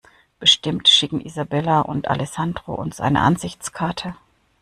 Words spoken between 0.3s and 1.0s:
Bestimmt